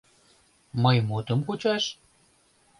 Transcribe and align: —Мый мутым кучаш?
—Мый 0.83 0.97
мутым 1.07 1.39
кучаш? 1.47 1.83